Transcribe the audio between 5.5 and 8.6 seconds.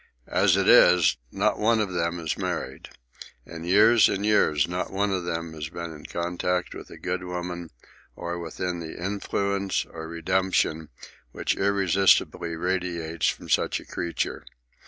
has been in contact with a good woman, or